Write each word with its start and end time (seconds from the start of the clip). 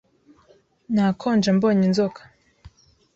Nakonje 0.93 1.49
mbonye 1.57 1.83
inzoka. 1.89 2.21